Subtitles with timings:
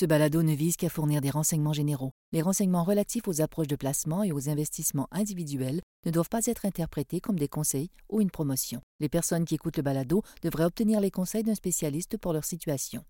[0.00, 2.12] Ce balado ne vise qu'à fournir des renseignements généraux.
[2.32, 6.64] Les renseignements relatifs aux approches de placement et aux investissements individuels ne doivent pas être
[6.64, 8.80] interprétés comme des conseils ou une promotion.
[9.00, 13.04] Les personnes qui écoutent le balado devraient obtenir les conseils d'un spécialiste pour leur situation.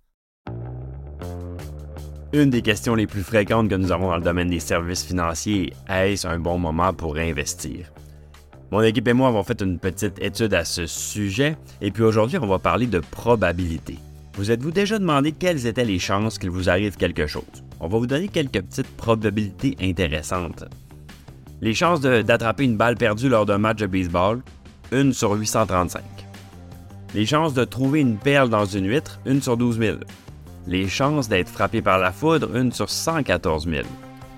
[2.33, 5.73] Une des questions les plus fréquentes que nous avons dans le domaine des services financiers
[5.89, 7.93] est est-ce un bon moment pour investir?
[8.73, 12.39] Mon équipe et moi avons fait une petite étude à ce sujet et puis aujourd'hui
[12.39, 13.97] on va parler de probabilité.
[14.35, 17.43] Vous êtes-vous déjà demandé quelles étaient les chances qu'il vous arrive quelque chose?
[17.81, 20.65] On va vous donner quelques petites probabilités intéressantes.
[21.61, 24.41] Les chances d'attraper une balle perdue lors d'un match de baseball,
[24.93, 26.03] 1 sur 835.
[27.15, 29.97] Les chances de trouver une perle dans une huître, 1 sur 12 000.
[30.67, 33.83] Les chances d'être frappé par la foudre, 1 sur 114 000.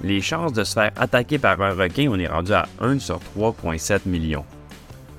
[0.02, 3.20] Les chances de se faire attaquer par un requin, on est rendu à 1 sur
[3.36, 4.46] 3,7 millions.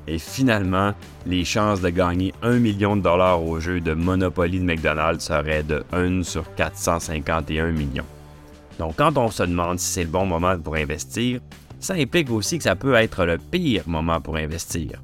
[0.07, 0.93] Et finalement,
[1.25, 5.63] les chances de gagner 1 million de dollars au jeu de Monopoly de McDonald's seraient
[5.63, 8.05] de 1 sur 451 millions.
[8.79, 11.39] Donc quand on se demande si c'est le bon moment pour investir,
[11.79, 15.01] ça implique aussi que ça peut être le pire moment pour investir.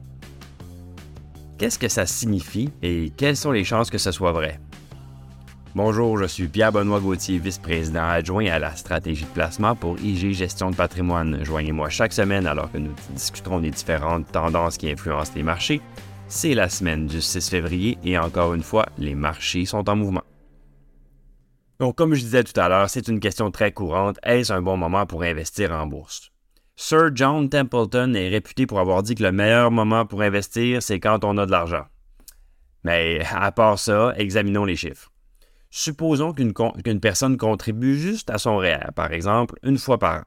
[1.58, 4.59] Qu'est-ce que ça signifie et quelles sont les chances que ce soit vrai?
[5.75, 10.72] Bonjour, je suis Pierre-Benoît Gauthier, vice-président adjoint à la stratégie de placement pour IG Gestion
[10.72, 11.44] de patrimoine.
[11.44, 15.80] Joignez-moi chaque semaine alors que nous discuterons des différentes tendances qui influencent les marchés.
[16.28, 20.23] C'est la semaine du 6 février et encore une fois, les marchés sont en mouvement.
[21.80, 24.17] Donc, comme je disais tout à l'heure, c'est une question très courante.
[24.23, 26.31] Est-ce un bon moment pour investir en bourse?
[26.78, 31.00] Sir John Templeton est réputé pour avoir dit que le meilleur moment pour investir, c'est
[31.00, 31.86] quand on a de l'argent.
[32.83, 35.11] Mais à part ça, examinons les chiffres.
[35.72, 40.23] Supposons qu'une personne contribue juste à son REER, par exemple, une fois par an.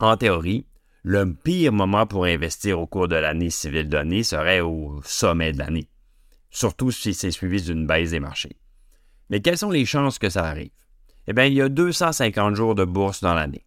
[0.00, 0.66] En théorie,
[1.04, 5.58] le pire moment pour investir au cours de l'année civile donnée serait au sommet de
[5.58, 5.88] l'année,
[6.50, 8.58] surtout si c'est suivi d'une baisse des marchés.
[9.30, 10.70] Mais quelles sont les chances que ça arrive?
[11.28, 13.64] Eh bien, il y a 250 jours de bourse dans l'année.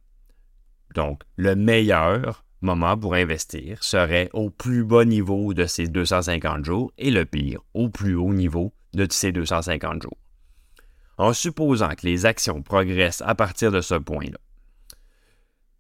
[0.94, 6.92] Donc, le meilleur moment pour investir serait au plus bas niveau de ces 250 jours
[6.98, 10.18] et le pire au plus haut niveau de ces 250 jours
[11.20, 14.38] en supposant que les actions progressent à partir de ce point-là.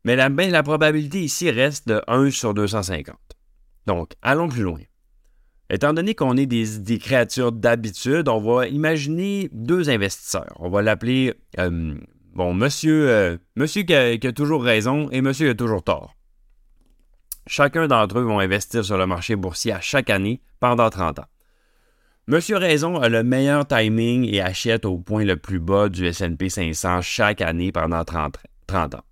[0.03, 3.15] Mais la, probabilité ici reste de 1 sur 250.
[3.85, 4.79] Donc, allons plus loin.
[5.69, 10.53] Étant donné qu'on est des, créatures d'habitude, on va imaginer deux investisseurs.
[10.57, 11.95] On va l'appeler, euh,
[12.33, 15.83] bon, monsieur, euh, monsieur qui a, qui a, toujours raison et monsieur qui a toujours
[15.83, 16.15] tort.
[17.47, 21.25] Chacun d'entre eux vont investir sur le marché boursier à chaque année pendant 30 ans.
[22.29, 26.47] Monsieur Raison a le meilleur timing et achète au point le plus bas du S&P
[26.47, 28.37] 500 chaque année pendant 30,
[28.71, 29.03] ans.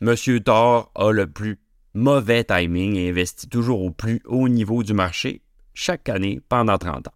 [0.00, 1.60] Monsieur Thor a le plus
[1.92, 5.42] mauvais timing et investit toujours au plus haut niveau du marché
[5.74, 7.14] chaque année pendant 30 ans.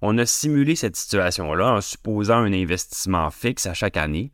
[0.00, 4.32] On a simulé cette situation-là en supposant un investissement fixe à chaque année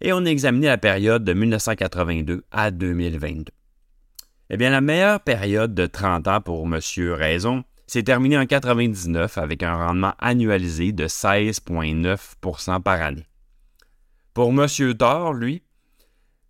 [0.00, 3.52] et on a examiné la période de 1982 à 2022.
[4.50, 9.36] Eh bien, la meilleure période de 30 ans pour Monsieur Raison c'est terminé en 99
[9.38, 13.26] avec un rendement annualisé de 16,9% par année.
[14.32, 14.66] Pour M.
[14.96, 15.62] Thor, lui,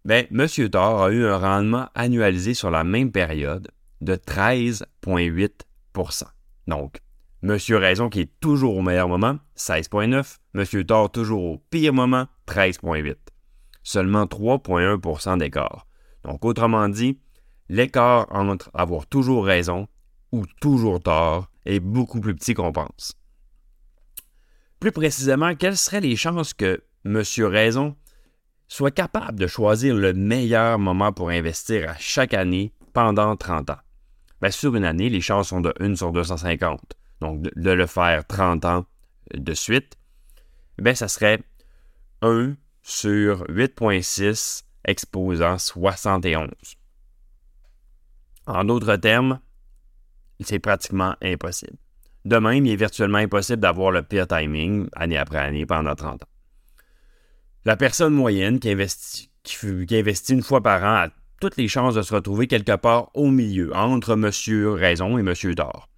[0.05, 0.47] ben, M.
[0.71, 3.69] Thor a eu un rendement annualisé sur la même période
[4.00, 6.25] de 13,8%
[6.67, 7.00] Donc,
[7.43, 7.59] M.
[7.71, 10.84] Raison qui est toujours au meilleur moment, 16,9 M.
[10.84, 13.16] Thor toujours au pire moment, 13,8
[13.83, 15.87] Seulement 3,1% d'écart.
[16.22, 17.19] Donc, autrement dit,
[17.69, 19.89] l'écart entre avoir toujours raison
[20.34, 23.17] ou toujours tort est beaucoup plus petit qu'on pense.
[24.81, 27.22] Plus précisément, quelles seraient les chances que M.
[27.39, 27.97] Raison
[28.67, 33.78] soit capable de choisir le meilleur moment pour investir à chaque année pendant 30 ans?
[34.43, 36.81] Bien, sur une année, les chances sont de 1 sur 250.
[37.21, 38.87] Donc, de, le faire 30 ans
[39.33, 39.97] de suite,
[40.78, 41.39] bien, ça serait
[42.22, 46.51] 1 sur 8,6 exposant 71.
[48.47, 49.39] En d'autres termes,
[50.47, 51.77] c'est pratiquement impossible.
[52.25, 56.22] De même, il est virtuellement impossible d'avoir le pire timing année après année pendant 30
[56.22, 56.28] ans.
[57.66, 59.30] La personne moyenne qui investit,
[60.33, 61.09] une fois par an a
[61.41, 65.54] toutes les chances de se retrouver quelque part au milieu, entre Monsieur Raison et Monsieur
[65.54, 65.89] Tort.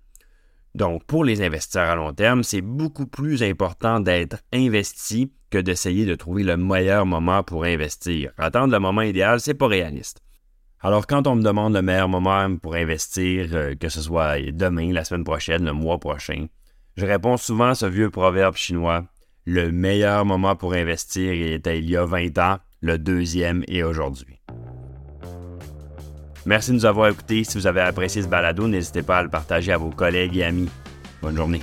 [0.74, 6.04] Donc, pour les investisseurs à long terme, c'est beaucoup plus important d'être investi que d'essayer
[6.04, 8.32] de trouver le meilleur moment pour investir.
[8.36, 10.20] Attendre le moment idéal, c'est pas réaliste.
[10.86, 14.92] Alors, quand on me demande le meilleur moment pour investir, euh, que ce soit demain,
[14.92, 16.46] la semaine prochaine, le mois prochain,
[16.96, 19.02] je réponds souvent à ce vieux proverbe chinois
[19.46, 24.38] le meilleur moment pour investir était il y a 20 ans, le deuxième est aujourd'hui.
[26.44, 27.42] Merci de nous avoir écoutés.
[27.42, 30.44] Si vous avez apprécié ce balado, n'hésitez pas à le partager à vos collègues et
[30.44, 30.70] amis.
[31.20, 31.62] Bonne journée.